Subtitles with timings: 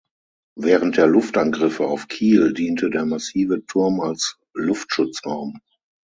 [0.57, 5.59] Während der Luftangriffe auf Kiel diente der massive Turm als Luftschutzraum.